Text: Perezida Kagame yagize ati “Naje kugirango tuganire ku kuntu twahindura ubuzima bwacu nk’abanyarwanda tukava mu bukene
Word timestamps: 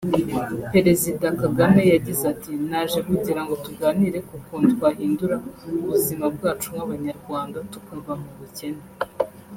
Perezida 0.73 1.27
Kagame 1.41 1.81
yagize 1.93 2.23
ati 2.33 2.51
“Naje 2.69 2.99
kugirango 3.09 3.53
tuganire 3.65 4.19
ku 4.27 4.35
kuntu 4.45 4.67
twahindura 4.75 5.35
ubuzima 5.81 6.25
bwacu 6.35 6.67
nk’abanyarwanda 6.73 7.57
tukava 7.73 8.13
mu 8.21 8.29
bukene 8.39 8.83